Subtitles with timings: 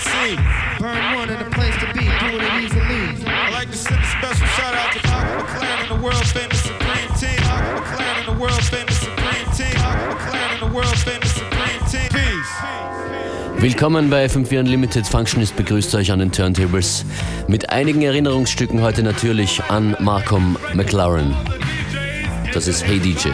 [0.00, 0.36] see.
[0.78, 3.28] Burn one and a place to be, doing it easily.
[3.28, 6.60] I like to send a special shout out to Michael McLaren and the world famous
[6.62, 7.40] Supreme Team.
[7.44, 9.76] Michael McLaren and the world famous Supreme Team.
[9.76, 12.08] Michael McLaren and the world famous Supreme Team.
[12.10, 12.52] Peace.
[13.62, 15.06] Willkommen bei FM4 Unlimited.
[15.06, 17.04] Functionist begrüßt euch an den Turntables.
[17.46, 21.36] Mit einigen Erinnerungsstücken heute natürlich an Markham McLaren.
[22.54, 23.28] Das ist Hey DJ.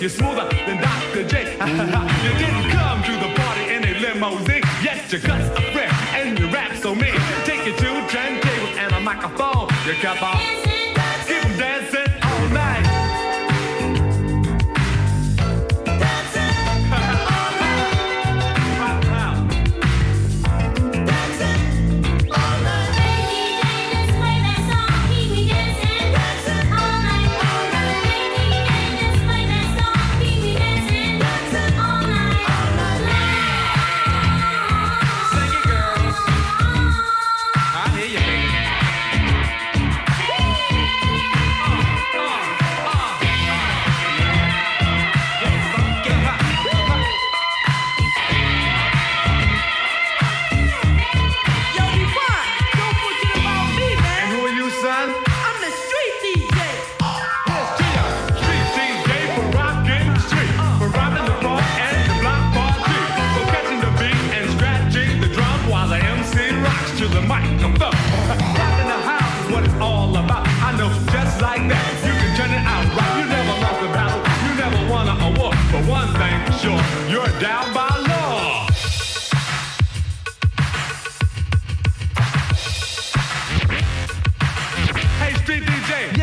[0.00, 1.26] You're smoother than Dr.
[1.26, 1.52] J.
[1.54, 4.62] you didn't come to the party in a limousine.
[4.80, 7.18] Yes, your guts are fresh and your rap so mean.
[7.44, 9.68] Take your two turntables and a microphone.
[9.86, 10.67] You're kept on.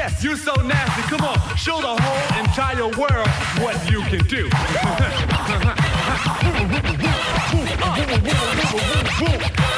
[0.05, 1.01] Yes, you so nasty.
[1.09, 3.27] Come on, show the whole entire world
[3.57, 4.47] what you can do.
[9.57, 9.74] Uh?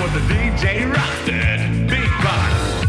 [0.00, 1.60] for the DJ rosted.
[1.88, 2.79] Beatbox.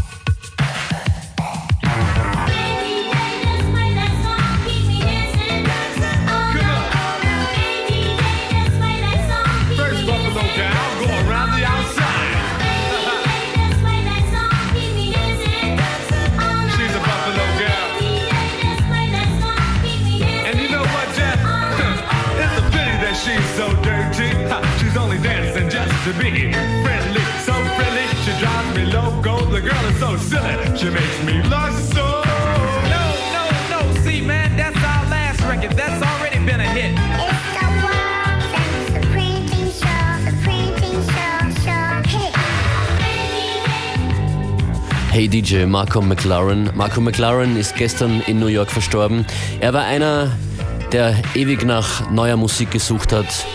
[30.02, 30.54] So silly.
[30.76, 32.06] She makes me lust so.
[32.94, 33.04] No,
[33.36, 33.80] no, no.
[34.02, 35.76] See, man, that's our last record.
[35.76, 36.92] That's already been a hit.
[37.26, 37.66] It's the
[39.80, 40.06] Show,
[41.64, 42.30] Show, Show.
[45.14, 46.74] Hey DJ, Marco McLaren.
[46.74, 49.24] Marco McLaren ist gestern in New York verstorben.
[49.60, 50.32] Er war einer,
[50.90, 53.46] der ewig nach neuer Musik gesucht hat.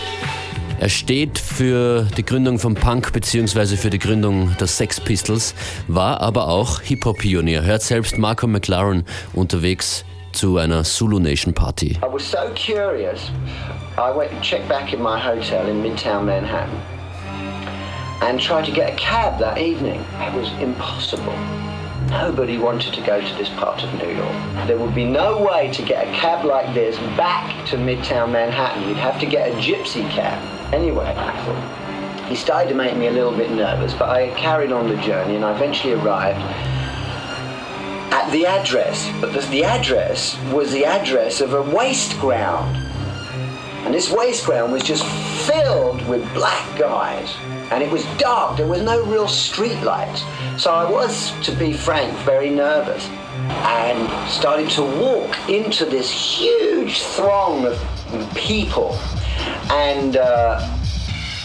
[0.80, 3.76] Er steht für die Gründung von Punk bzw.
[3.76, 5.52] für die Gründung der Sex Pistols,
[5.88, 7.62] war aber auch Hip-Hop-Pionier.
[7.62, 9.04] Hört selbst Marco McLaren
[9.34, 11.98] unterwegs zu einer Zulu Nation Party.
[12.00, 13.32] I was so curious,
[13.96, 16.80] I went and checked back in my hotel in Midtown Manhattan
[18.22, 20.00] and tried to get a cab that evening.
[20.20, 21.34] It was impossible.
[22.10, 24.68] Nobody wanted to go to this part of New York.
[24.68, 28.88] There would be no way to get a cab like this back to Midtown Manhattan.
[28.88, 30.57] You'd have to get a gypsy cab.
[30.72, 31.14] Anyway,
[32.28, 35.36] he started to make me a little bit nervous, but I carried on the journey
[35.36, 36.40] and I eventually arrived
[38.12, 39.10] at the address.
[39.20, 42.76] But the address was the address of a waste ground.
[43.86, 45.06] And this waste ground was just
[45.46, 47.34] filled with black guys.
[47.70, 50.22] And it was dark, there was no real street lights.
[50.62, 53.08] So I was, to be frank, very nervous.
[53.08, 57.80] And started to walk into this huge throng of
[58.34, 58.98] people.
[59.70, 60.58] And uh,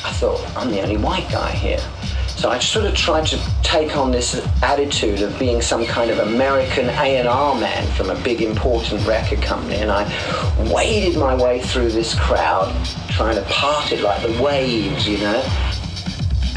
[0.06, 1.80] I thought, I'm the only white guy here.
[2.28, 6.20] So I sort of tried to take on this attitude of being some kind of
[6.20, 10.04] American A&R man from a big important record company and I
[10.70, 12.76] waded my way through this crowd
[13.10, 15.42] trying to part it like the waves, you know.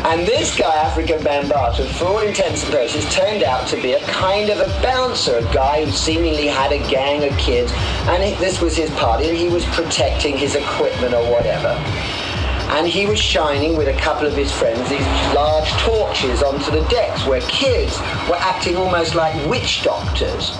[0.07, 4.01] And this guy, Afrika Bambaataa, for all intents and purposes, turned out to be a
[4.07, 7.73] kind of a bouncer, a guy who seemingly had a gang of kids,
[8.07, 11.71] and it, this was his party, and he was protecting his equipment or whatever.
[12.77, 15.05] And he was shining with a couple of his friends these
[15.35, 17.99] large torches onto the decks where kids
[18.31, 20.53] were acting almost like witch doctors.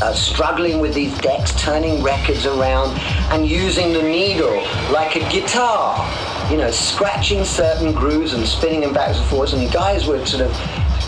[0.00, 2.96] Uh, struggling with these decks, turning records around
[3.32, 5.98] and using the needle like a guitar,
[6.50, 9.52] you know, scratching certain grooves and spinning them backwards and forwards.
[9.52, 10.52] And guys were sort of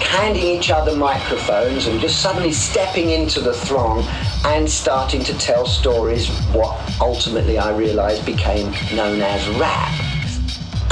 [0.00, 4.04] handing each other microphones and just suddenly stepping into the throng
[4.44, 10.10] and starting to tell stories, what ultimately I realized became known as rap.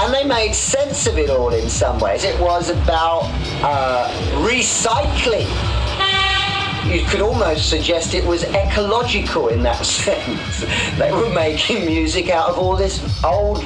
[0.00, 2.22] And they made sense of it all in some ways.
[2.24, 3.24] It was about
[3.62, 4.08] uh,
[4.46, 5.48] recycling.
[6.88, 10.64] You could almost suggest it was ecological in that sense.
[10.98, 13.64] they were making music out of all this old,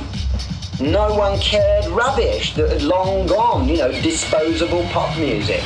[0.81, 5.63] no one cared rubbish that had long gone, you know, disposable pop music.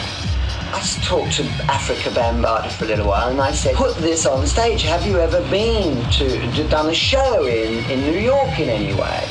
[0.73, 4.47] I talked to Afrika Bambaataa for a little while and I said, put this on
[4.47, 4.83] stage.
[4.83, 8.93] Have you ever been to, to done a show in, in New York in any
[8.95, 9.25] way?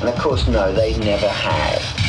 [0.00, 2.03] And of course, no, they never had.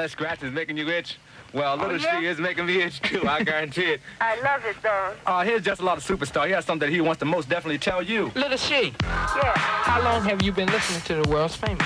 [0.00, 1.16] That scratch is making you itch.
[1.52, 4.00] Well, Little She is making me itch too, I guarantee it.
[4.20, 5.14] I love it though.
[5.26, 6.46] Uh, here's just a lot of superstar.
[6.46, 8.30] He has something that he wants to most definitely tell you.
[8.34, 9.52] Little She, Yeah.
[9.58, 11.84] how long have you been listening to the world's famous?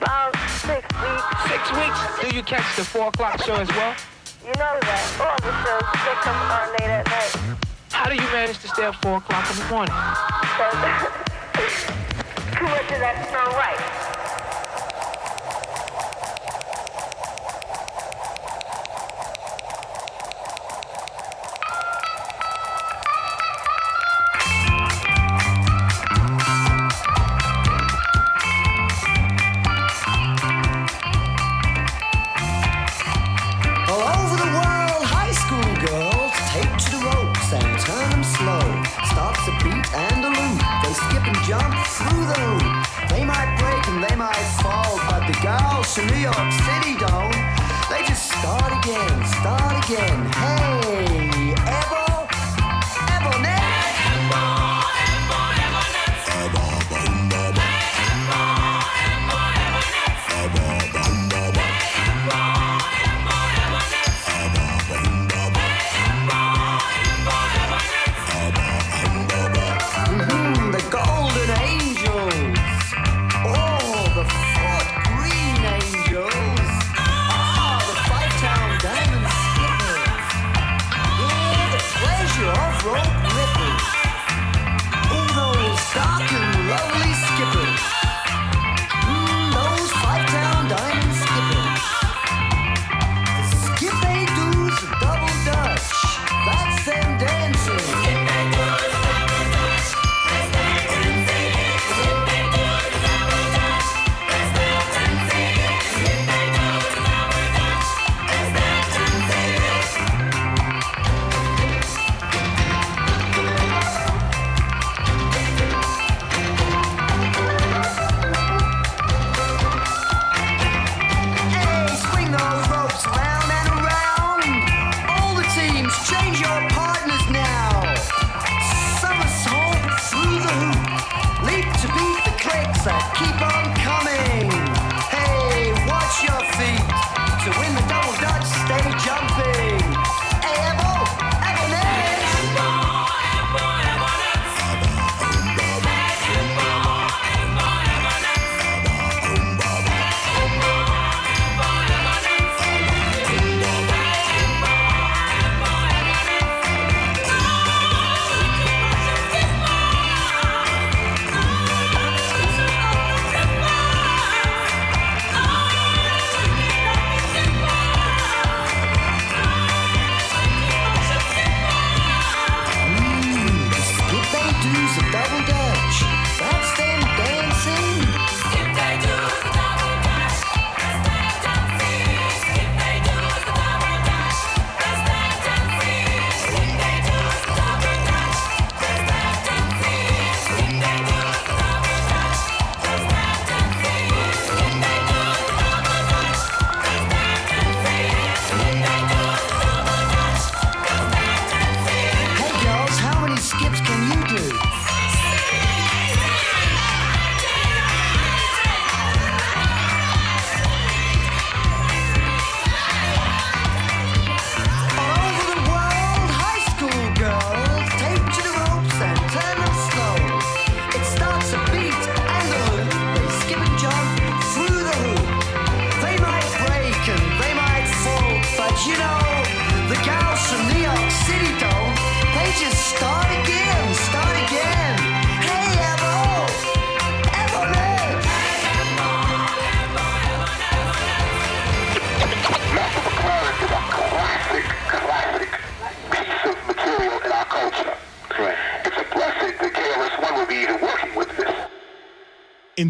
[0.00, 1.24] About six weeks.
[1.48, 2.30] Six weeks.
[2.30, 3.94] Do you catch the four o'clock show as well?
[4.42, 5.02] You know that.
[5.22, 7.58] All the shows, they come on late at night.
[7.92, 9.94] How do you manage to stay up four o'clock in the morning?
[10.58, 10.66] So,
[12.58, 14.01] too much of that's not right.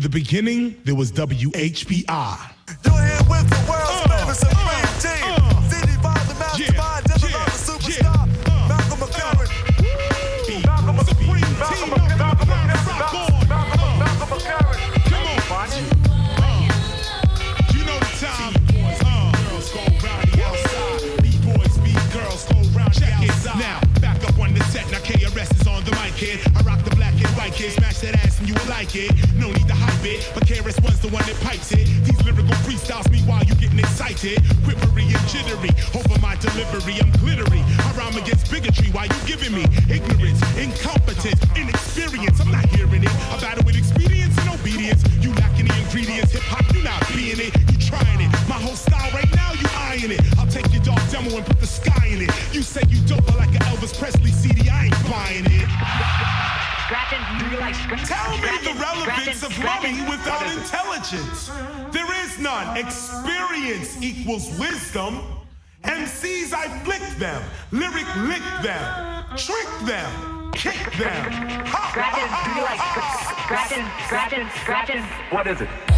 [0.02, 2.51] The beginning, there was WHBI.
[27.52, 27.72] White kid.
[27.72, 29.10] Smash that ass and you will like it.
[29.36, 31.86] No need to hype it, but KRS One's the one that pipes it.
[32.04, 34.40] These lyrical freestyles, meanwhile you getting excited.
[34.64, 35.72] Quivery and jittery.
[35.94, 37.60] Over my delivery, I'm glittery.
[37.60, 42.40] I rhyme against bigotry while you giving me ignorance, incompetence, inexperience.
[42.40, 43.12] I'm not hearing it.
[43.32, 45.02] I battle with expedience and obedience.
[45.20, 46.32] You lacking the ingredients.
[46.32, 47.52] Hip hop, you not being it.
[47.70, 48.30] You trying it.
[48.48, 50.22] My whole style right now, you eyeing it.
[50.38, 52.30] I'll take your dog demo and put the sky in it.
[52.52, 54.70] You say you dope like an Elvis Presley CD.
[54.70, 56.61] I ain't buying it.
[56.92, 61.50] Tell me the relevance of money without intelligence.
[61.90, 62.76] There is none.
[62.76, 65.22] Experience equals wisdom.
[65.84, 67.42] MCs, I flick them.
[67.70, 69.24] Lyric lick them.
[69.36, 70.52] Trick them.
[70.52, 71.32] Kick them.
[71.32, 72.66] Ha, ha, ha, ha,
[73.56, 75.28] ha.
[75.30, 75.91] What is it?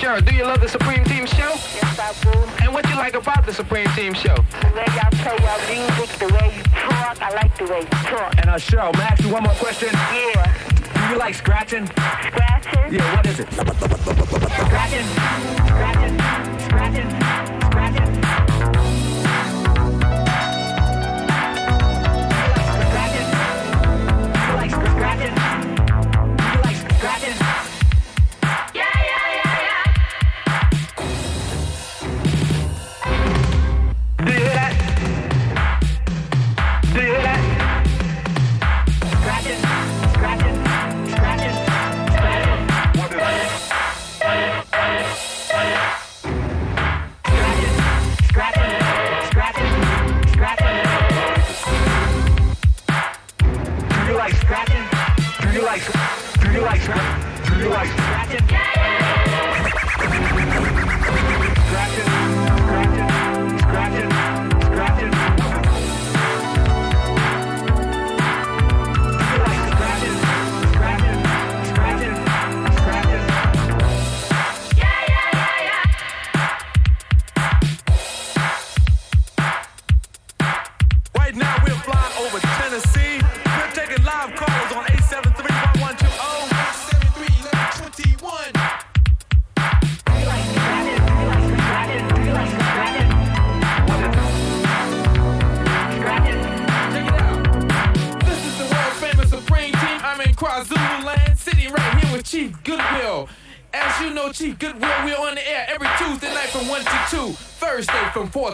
[0.00, 1.50] Sure, do you love the Supreme Team show?
[1.50, 2.30] Yes, I do.
[2.64, 4.34] And what you like about the Supreme Team show?
[4.34, 7.86] The way y'all play your music, the way you talk, I like the way you
[8.08, 8.34] talk.
[8.38, 9.90] And uh, Cheryl, may I ask you one more question?
[9.92, 10.54] Yeah.
[10.94, 11.84] Do you like scratching?
[11.86, 12.94] Scratching?
[12.94, 13.52] Yeah, what is it?
[13.52, 15.06] Scratching.
[15.66, 16.18] Scratching.
[16.64, 17.59] Scratching.
[56.60, 58.46] You like do you like Scratching.
[61.68, 62.49] scratching?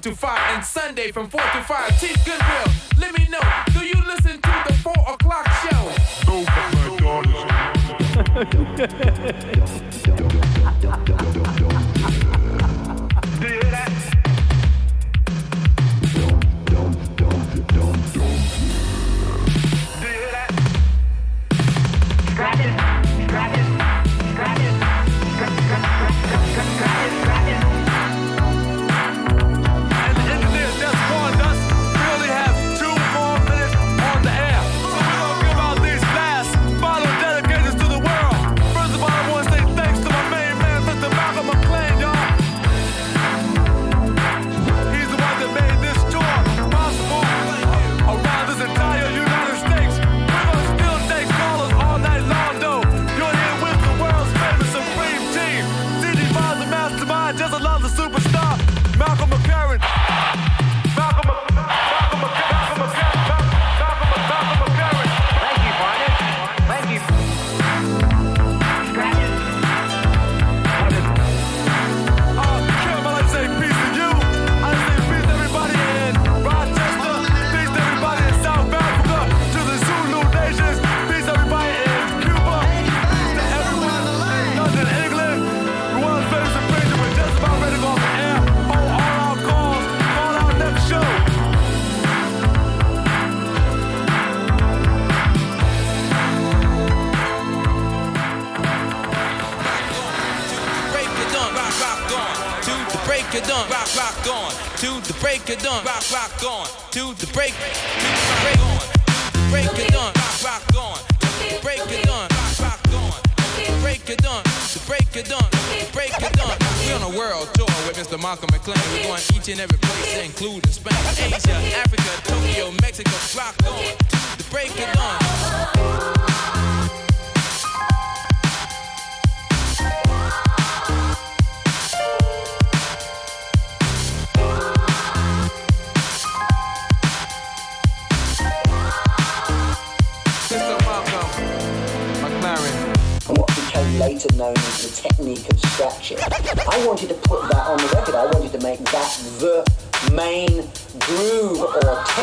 [0.07, 2.01] To 5, and Sunday from 4 to 5.
[2.01, 2.86] Chief Goodwill,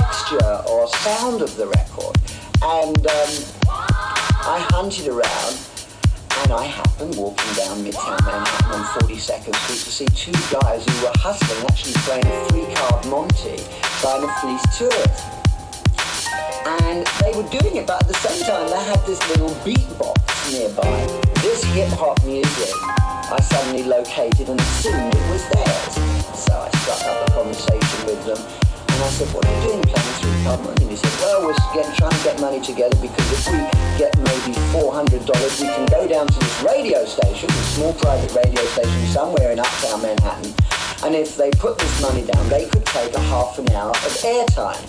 [0.04, 2.16] texture or sound of the record.
[2.62, 3.32] And um,
[4.44, 5.56] I hunted around
[6.44, 11.06] and I happened walking down Midtown Manhattan on 42nd Street to see two guys who
[11.06, 13.63] were hustling, actually playing a three-card Monte,
[14.02, 15.24] trying to fleece tourists
[16.66, 20.20] and they were doing it, but at the same time they had this little beatbox
[20.52, 21.00] nearby.
[21.44, 22.74] This hip hop music
[23.32, 25.94] I suddenly located and assumed it was theirs.
[26.39, 29.82] So I struck up a conversation with them and I said, what are you doing
[29.82, 30.82] playing through card?
[30.82, 31.58] And he said, well, we're
[31.97, 33.58] trying to get money together because if we
[33.97, 35.25] get maybe $400,
[35.62, 39.60] we can go down to this radio station, a small private radio station somewhere in
[39.60, 40.53] uptown Manhattan,
[41.03, 44.13] and if they put this money down, they could take a half an hour of
[44.21, 44.84] airtime.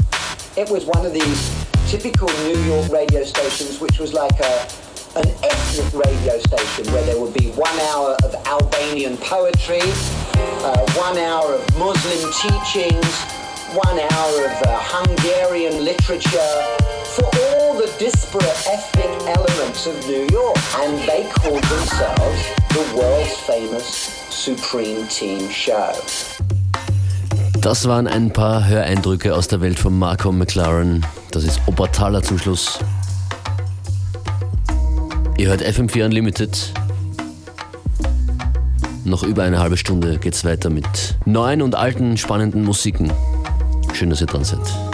[0.56, 1.40] It was one of these
[1.88, 4.68] typical New York radio stations, which was like a
[5.16, 9.78] an ethnic radio station where there would be one hour of Albanian poetry,
[10.66, 13.33] uh, one hour of Muslim teachings,
[13.74, 16.54] one hour of uh, Hungarian literature,
[17.16, 20.56] for all the disparate ethnic elements of New York.
[20.78, 23.86] And they called themselves the world's famous
[24.30, 25.92] Supreme Team Show.
[27.60, 31.04] Das waren ein paar Höreindrücke aus der Welt von Marco McLaren.
[31.32, 32.78] Das ist Obertaler zum Schluss.
[35.36, 36.72] Ihr hört FM4 Unlimited.
[39.04, 43.12] Noch über eine halbe Stunde geht's weiter mit neuen und alten spannenden Musiken.
[43.94, 44.93] Schön, dass ihr dran seid.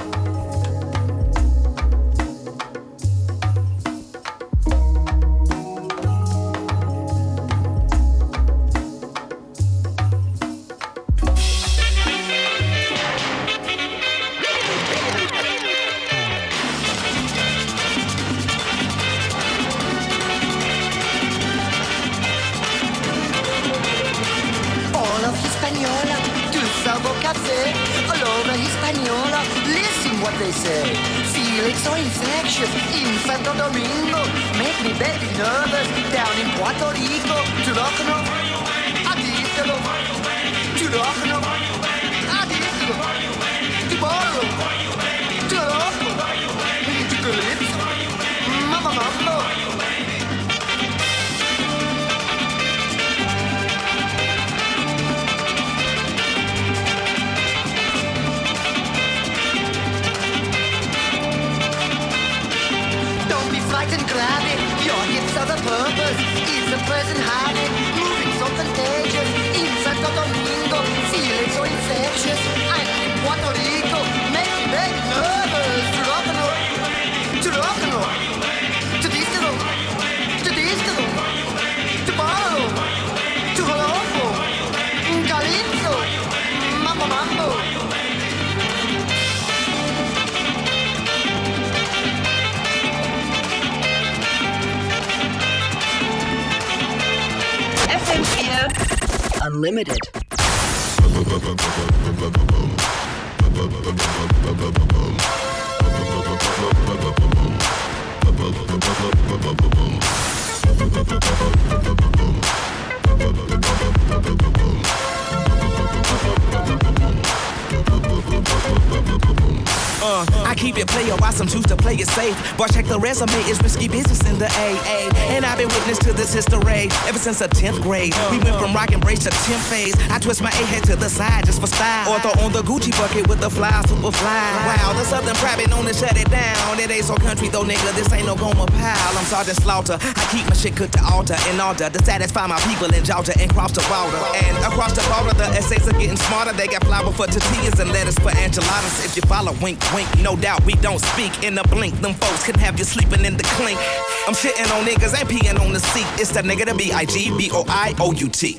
[120.02, 122.36] Uh, I keep it player, why some choose to play it safe.
[122.56, 125.10] But check the resume, it's risky business in the AA.
[125.34, 128.14] And I've been witness to this history ever since the 10th grade.
[128.30, 129.94] We went from rock and brace to 10th phase.
[130.10, 132.12] I twist my A head to the side just for style.
[132.12, 134.40] Or throw on the Gucci bucket with the fly, super fly.
[134.66, 136.78] Wow, the Southern private known to shut it down.
[136.80, 137.92] It ain't so country though, nigga.
[137.94, 139.18] This ain't no Gomer Pyle.
[139.18, 139.98] I'm Sergeant Slaughter.
[140.00, 143.34] I keep my shit cooked to altar in order to satisfy my people in Georgia
[143.38, 144.16] and cross the border.
[144.48, 146.52] And across the border, the essays are getting smarter.
[146.52, 149.04] They got flour for tortillas and lettuce for enchiladas.
[149.04, 150.08] If you follow, wink, wink.
[150.20, 152.00] No doubt we don't speak in a blink.
[152.00, 153.78] Them folks can have you sleeping in the clink.
[154.26, 156.06] I'm shitting on niggas, ain't peeing on the seat.
[156.20, 158.56] It's the nigga to B I G B O I O U T.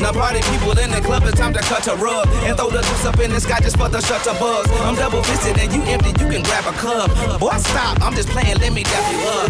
[0.00, 2.80] Now party people in the club, it's time to cut a rug and throw the
[2.80, 4.66] juice up in the sky just for the shutter buzz.
[4.82, 7.10] I'm double fisted and you empty, you can grab a club.
[7.38, 9.48] Boy, stop, I'm just playing, let me dap you up.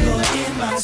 [0.00, 0.74] You're in my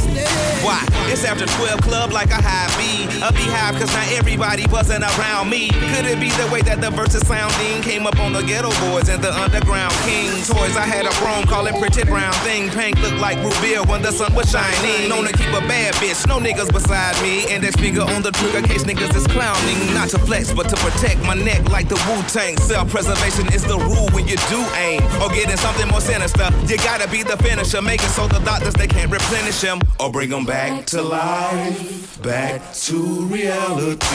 [0.00, 0.26] listening.
[0.62, 0.99] Why?
[1.10, 3.02] It's after 12 club like a high B.
[3.18, 5.66] A beehive cause not everybody wasn't around me.
[5.90, 9.08] Could it be the way that the verses sounding came up on the Geto Boys
[9.08, 10.78] and the underground king toys?
[10.78, 12.70] I had a chrome calling pretty brown thing.
[12.70, 15.10] Pink looked like Rubia when the sun was shining.
[15.10, 17.42] Known to keep a bad bitch, no niggas beside me.
[17.50, 19.82] and Index finger on the trigger case niggas is clowning.
[19.92, 22.56] Not to flex, but to protect my neck like the Wu Tang.
[22.62, 25.02] Self preservation is the rule when you do aim.
[25.18, 26.54] Or getting something more sinister.
[26.70, 27.82] You gotta be the finisher.
[27.82, 29.82] Make it so the doctors they can't replenish him.
[29.98, 32.22] Or bring them back to life.
[32.22, 34.06] Back to reality.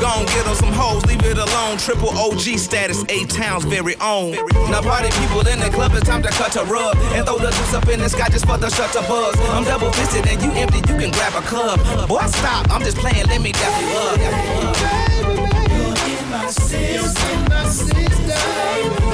[0.00, 1.78] Gon' get on some hoes, leave it alone.
[1.78, 4.32] Triple OG status, eight towns very own.
[4.70, 6.96] Now party people in the club, it's time to cut a rug.
[7.16, 9.34] And throw the juice up in the sky just for the shutter buzz.
[9.50, 11.80] I'm double fisted and you empty, you can grab a cup.
[12.08, 14.18] Boy, stop, I'm just playing, let me dap you up.
[15.70, 19.05] You're in my sister, in my sister,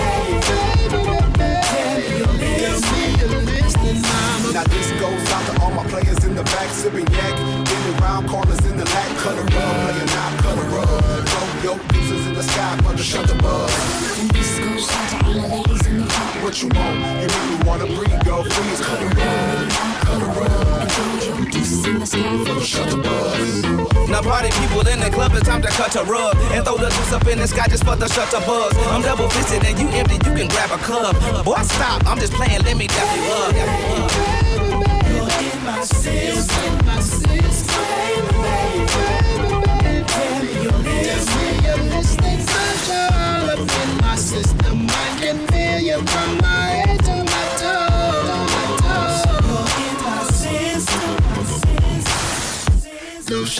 [6.32, 7.36] in the back, sipping yak,
[7.68, 11.28] getting round corners in the lap, cut a rub, player not cut a rub.
[11.28, 14.18] Throw your deuces in the sky for the shutter buzz.
[14.18, 16.42] And this goes to all the ladies in the club.
[16.42, 16.96] What you want?
[17.20, 19.70] You make me wanna breathe, girl, freeze, cut a rub,
[20.08, 20.80] cut a rub.
[20.80, 23.02] And throw your deuces in the sky for the Shutter.
[24.08, 26.88] Now party people in the club, it's time to cut a rug and throw the
[26.88, 28.76] juice up in the sky just for the shutter buzz.
[28.88, 31.16] I'm double fisted and you empty, you can grab a cup.
[31.44, 34.31] Boy, stop, I'm just playing, let me dap you up.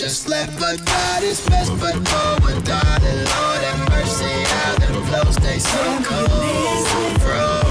[0.03, 2.69] Just left, but God is best foot forward.
[2.69, 7.62] Lord have mercy, how them flows stay so cold, froze.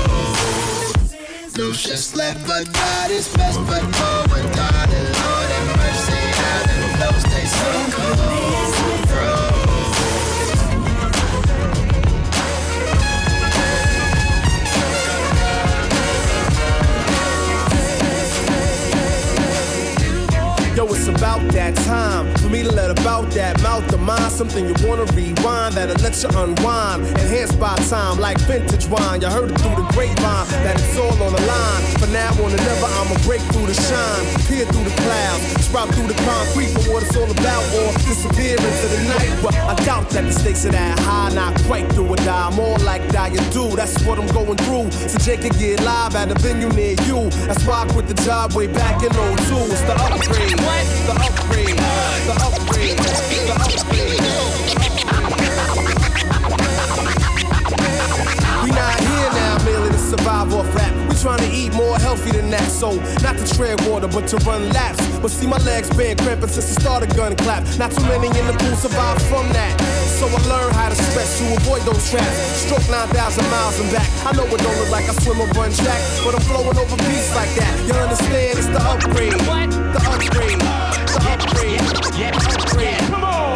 [1.57, 5.11] No just left, but God is best foot God darling.
[5.19, 9.00] Lord have mercy, how them flows stay so cold,
[21.01, 24.31] it's about that time for me to let about that mouth to mind.
[24.31, 27.07] Something you wanna rewind that'll let you unwind.
[27.17, 29.19] Enhanced by time like vintage wine.
[29.19, 31.81] You heard it through the grapevine that it's all on the line.
[31.97, 34.25] For now on and never, I'ma break through the shine.
[34.45, 38.53] Peer through the clouds, sprout through the concrete for what it's all about, or disappear
[38.61, 39.31] into the night.
[39.41, 42.53] But I doubt that the stakes are that high, not quite do or die.
[42.55, 43.75] More like die you do.
[43.75, 44.91] That's what I'm going through.
[45.09, 47.29] So Jake can get live at a venue near you.
[47.49, 49.73] That's why I quit the job way back in 02.
[49.73, 50.59] It's the upgrade.
[50.61, 50.90] What?
[50.91, 51.77] The upgrade.
[51.77, 52.97] The upgrade.
[52.97, 54.80] The upgrade.
[60.11, 60.91] Survive off rap.
[61.07, 62.67] We trying to eat more healthy than that.
[62.69, 64.99] So not to tread water, but to run laps.
[65.19, 67.63] But see my legs been cramping since the start of gun clap.
[67.79, 69.73] Not too many in the pool survive from that.
[70.19, 72.37] So I learned how to stretch to avoid those traps.
[72.67, 74.09] Stroke 9,000 miles and back.
[74.27, 76.97] I know it don't look like I swim or run track, but I'm flowing over
[77.07, 77.73] beats like that.
[77.87, 78.59] You understand?
[78.59, 79.33] It's the upgrade.
[79.47, 79.71] What?
[79.95, 80.59] The upgrade.
[80.59, 81.81] The upgrade.
[82.19, 82.35] Yeah.
[82.35, 82.99] The upgrade.
[83.07, 83.50] Come on.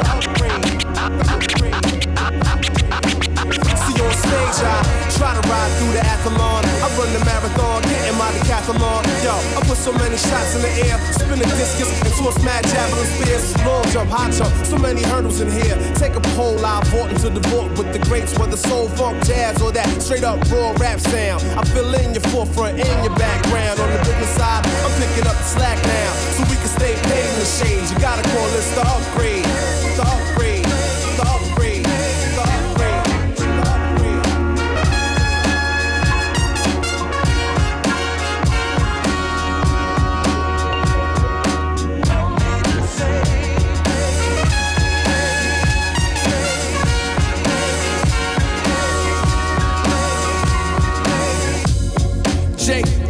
[4.16, 4.82] Stage, I
[5.18, 6.64] try to ride through the athlon.
[6.84, 9.04] I run the marathon, getting my decathlon.
[9.24, 12.64] Yo, I put so many shots in the air, spin a discus and toss mad
[12.66, 13.56] javelin spears.
[13.66, 15.76] Long jump, high jump, so many hurdles in here.
[15.96, 19.62] Take a poll, I vault into the vault with the greats, whether soul, funk, jazz,
[19.62, 21.44] or that straight up raw rap sound.
[21.58, 23.80] I fill in your forefront and your background.
[23.80, 27.26] On the business side, I'm picking up the slack now, so we can stay paid
[27.26, 27.92] in the shades.
[27.92, 29.46] You gotta call this the upgrade,
[29.98, 30.25] the upgrade,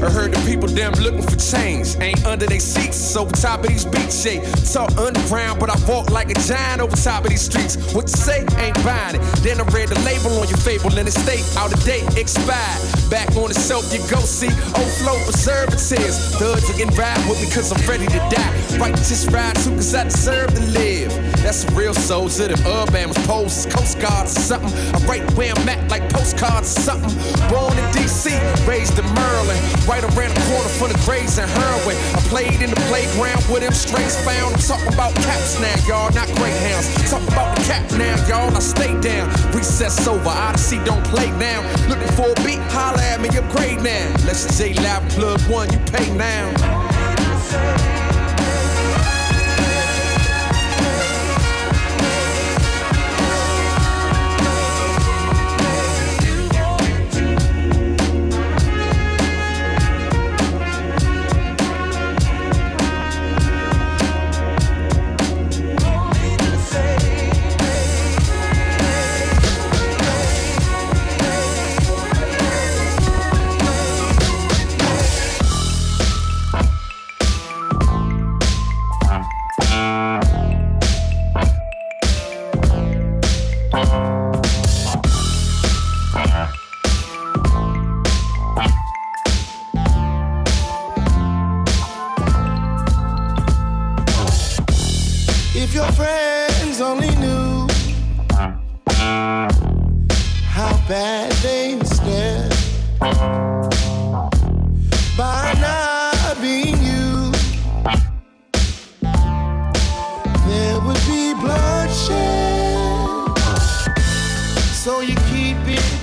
[0.01, 1.95] I heard the people them looking for change.
[1.99, 4.21] Ain't under their seats, over top of these beats.
[4.21, 7.75] Shake, talk underground, but I walk like a giant over top of these streets.
[7.93, 8.45] What you say?
[8.57, 9.21] Ain't buying it.
[9.43, 12.81] Then I read the label on your fable and it state out of date, expired.
[13.09, 16.35] Back on the shelf, you go see old flow preservatives.
[16.35, 18.77] Thugs are getting ride with me cause I'm ready to die.
[18.77, 21.34] Right, just ride too cause I deserve to live.
[21.45, 22.47] That's a real soldier.
[22.47, 24.73] The them Alabama's post, Coast Guard or something.
[24.95, 27.13] I write where I'm at like postcards or something.
[27.53, 28.33] Born in D.C.,
[28.65, 29.61] raised in Maryland.
[29.85, 31.97] Right around the corner from the Grays and heroin.
[32.17, 34.57] I played in the playground with them strays found.
[34.57, 36.89] I'm talking about caps now, y'all, not greyhounds.
[37.11, 38.49] Talking about the cap now, y'all.
[38.49, 39.29] I stay down.
[39.53, 40.25] Recess over.
[40.25, 41.61] Odyssey don't play now.
[41.87, 44.09] Looking for a beat, holla at me, upgrade now.
[44.25, 46.49] Let's J Live Plug One, you pay now.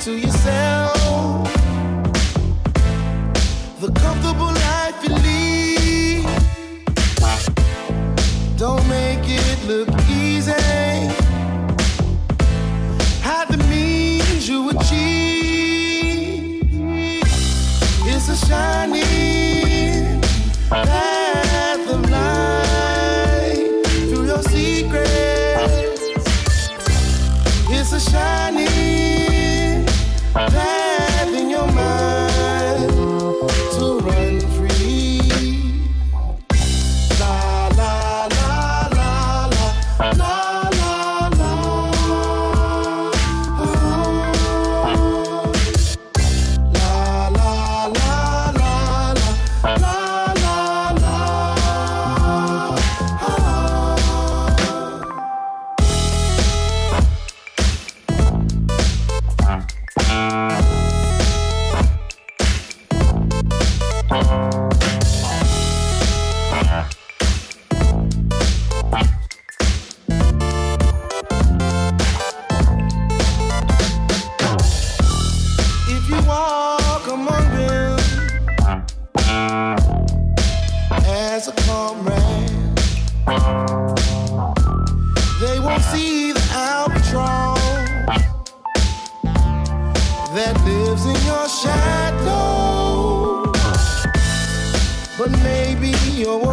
[0.03, 0.72] to yourself.
[95.23, 96.52] but maybe you're.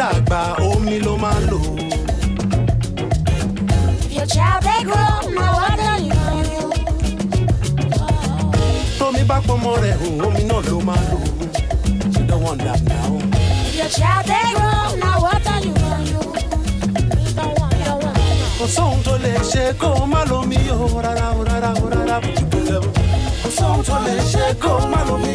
[0.00, 0.40] dàgbà
[0.72, 1.60] omi ló máa ń lò.
[4.16, 6.64] Your child dey grow, no wonder you know you.
[8.98, 11.18] Tómi bá pọmọ rẹ̀ hùn, omi náà ló máa lò.
[12.16, 13.10] You don't want that now.
[13.78, 16.20] Your child dey grow, no wonder you know you.
[18.58, 22.16] Kò sóhun tó lè ṣe kó o má lomi o, rárá o, rárá o, rárá.
[23.42, 25.34] Kò sóhun tó lè ṣe kó o má lomi.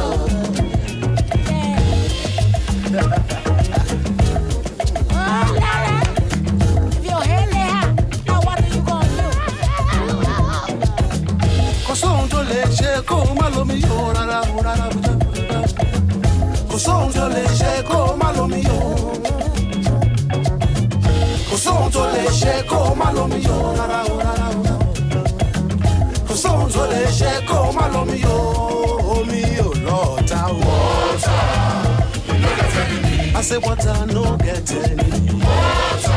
[5.09, 5.97] Oh, Lara,
[6.93, 7.23] if your
[7.73, 7.89] hot,
[8.27, 9.29] now what are you gonna do?
[11.87, 14.97] kò sóhun tó lè ṣe kó o má lomi o rárá o rárá o
[22.77, 24.44] o má lomi o rárá o rárá
[33.35, 34.71] I say water no get.
[34.71, 36.15] Water,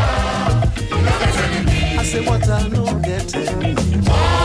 [1.99, 3.75] I say water no get any.
[3.75, 4.38] Water, water,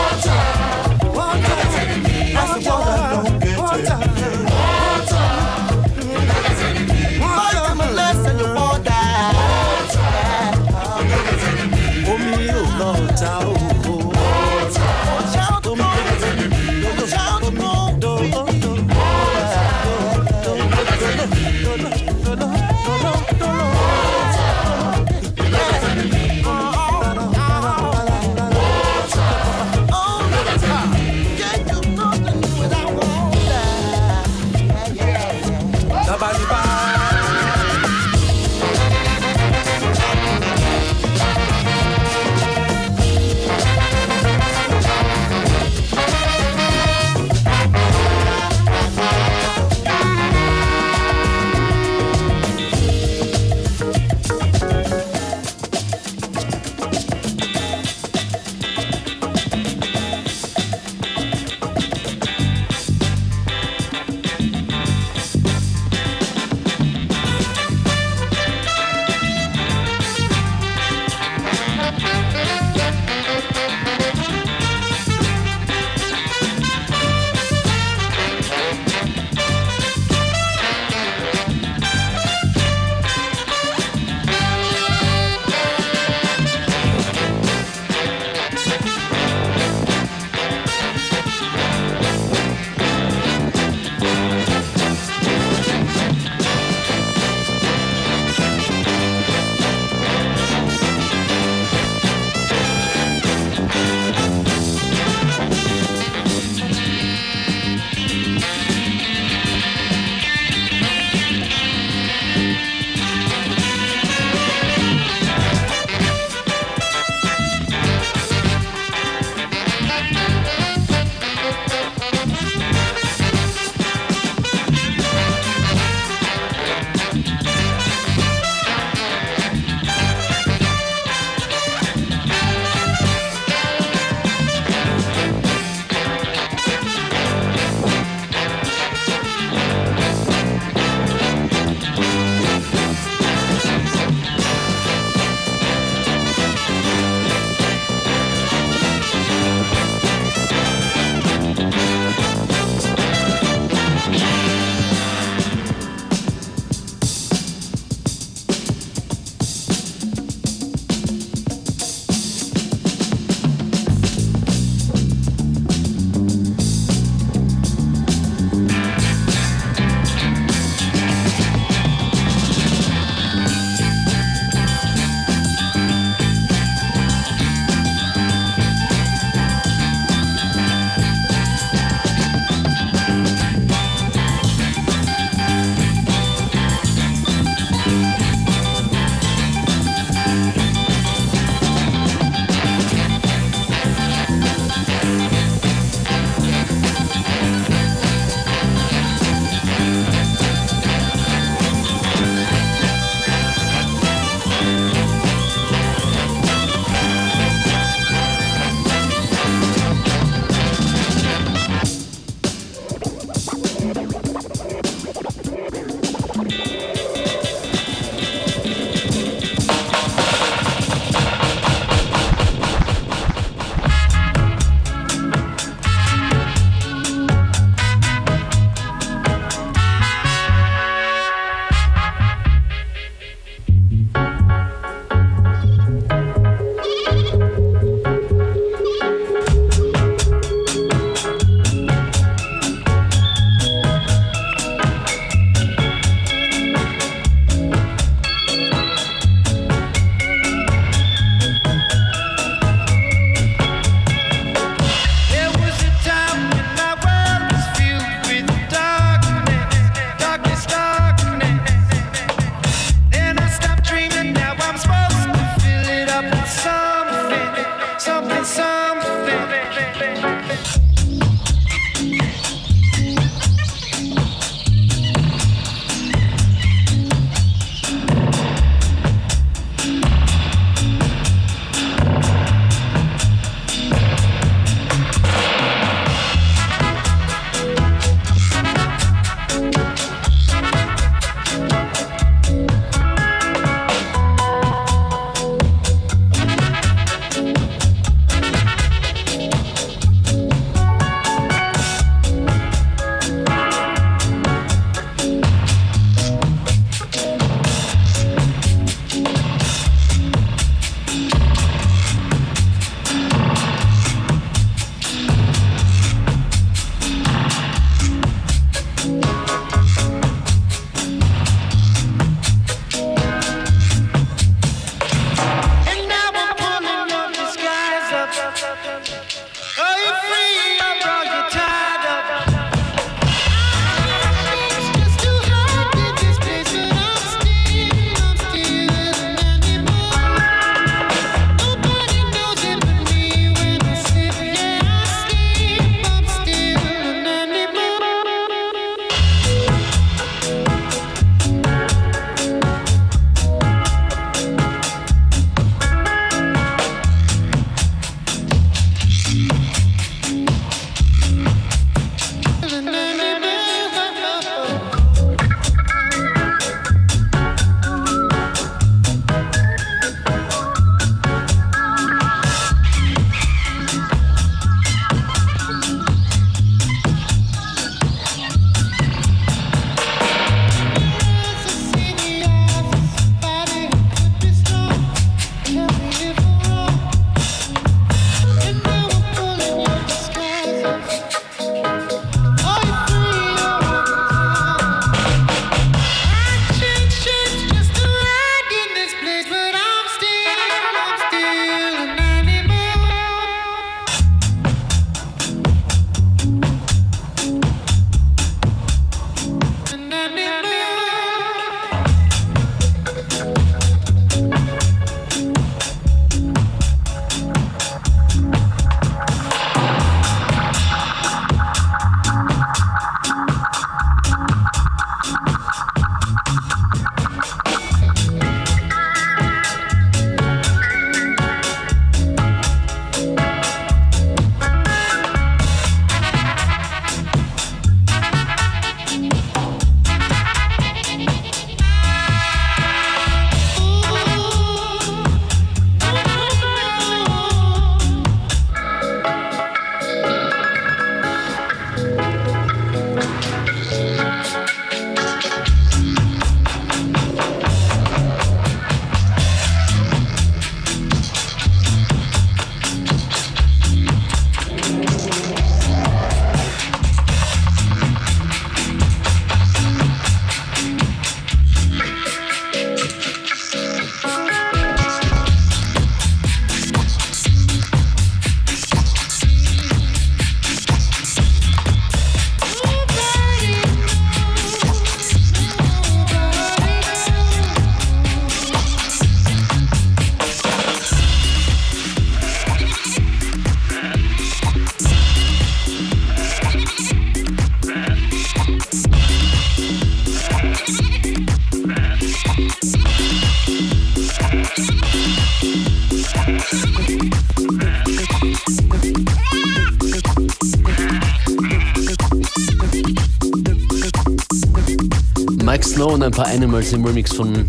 [515.74, 517.66] Mike Snow und ein paar Animals im Remix von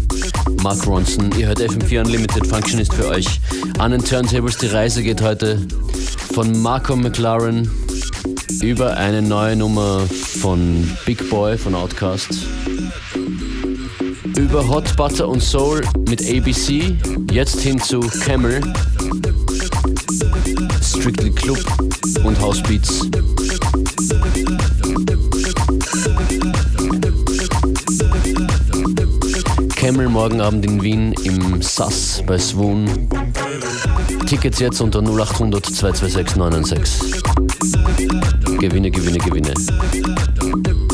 [0.62, 1.32] Mark Ronson.
[1.40, 3.26] Ihr hört FM4 Unlimited Function ist für euch.
[3.80, 5.60] An den Turntables die Reise geht heute
[6.36, 7.68] von Marco McLaren
[8.62, 10.02] über eine neue Nummer
[10.40, 12.30] von Big Boy von Outcast.
[14.38, 16.96] Über Hot Butter und Soul mit ABC,
[17.32, 18.62] jetzt hin zu Camel,
[20.84, 21.58] Strictly Club
[22.24, 23.10] und House Beats.
[29.86, 33.08] Camel morgen Abend in Wien im Sass bei Swoon.
[34.26, 37.22] Tickets jetzt unter 0800 226 996.
[38.58, 40.85] Gewinne, Gewinne, Gewinne.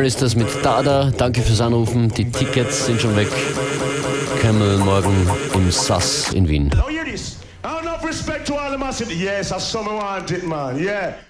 [0.00, 1.12] Camel ist das mit Dada.
[1.14, 2.08] Danke fürs Anrufen.
[2.08, 3.28] Die Tickets sind schon weg.
[4.40, 6.70] Camel morgen im SAS in Wien.
[9.10, 10.78] Yes, I saw my want man.
[10.78, 11.29] Yeah.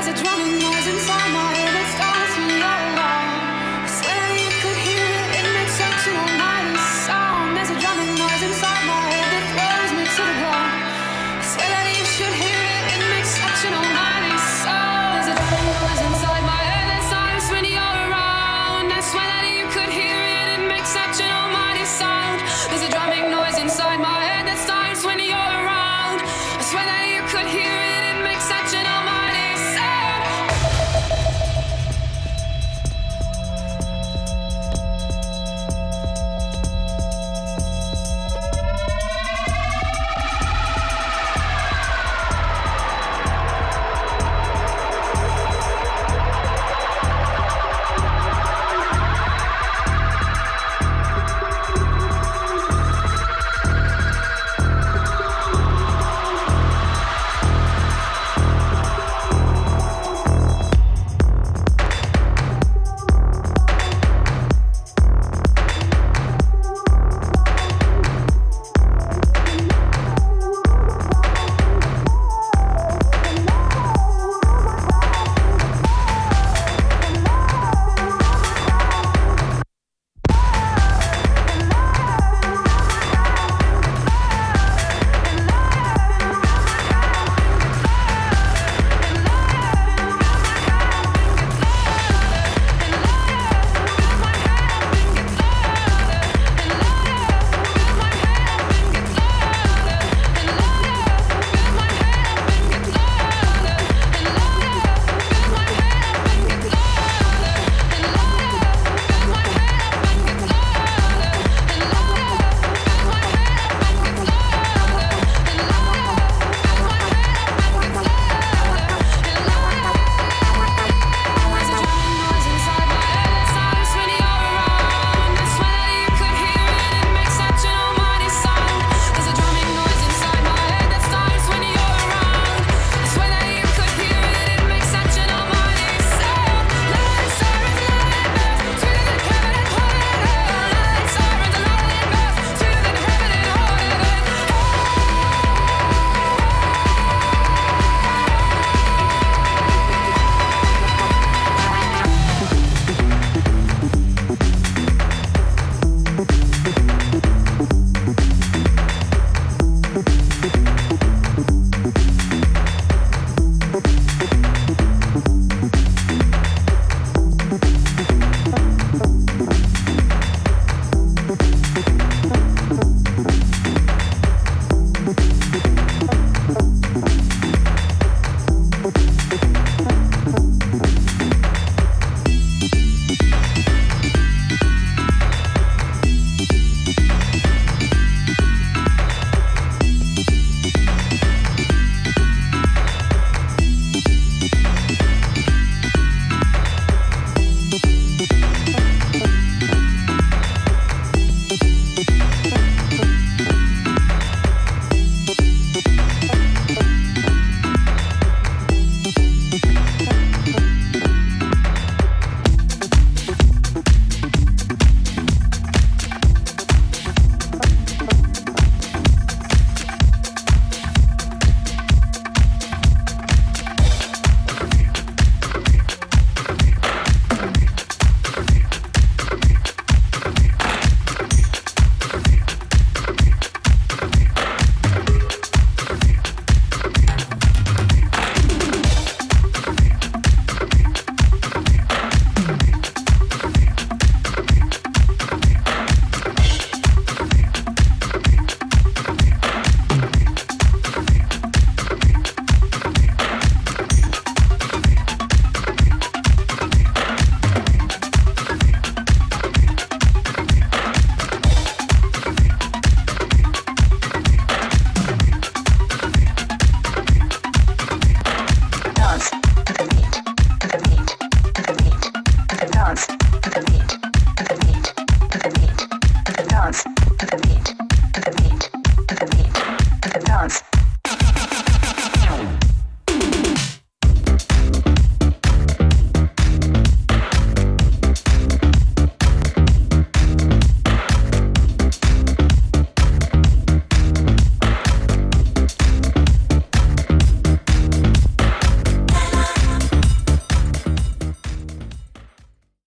[0.00, 1.77] there's a drumming noise inside my head